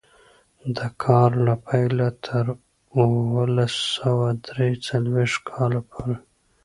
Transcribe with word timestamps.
د 0.77 0.79
کار 1.03 1.31
له 1.45 1.53
پیله 1.65 2.09
تر 2.25 2.45
اوولس 2.97 3.75
سوه 3.97 4.27
درې 4.47 4.69
څلوېښت 4.87 5.39
کاله 5.49 5.79
پورې. 5.89 6.15